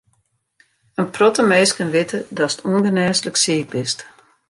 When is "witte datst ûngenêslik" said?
1.93-3.35